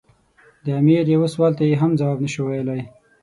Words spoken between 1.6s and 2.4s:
یې هم ځواب نه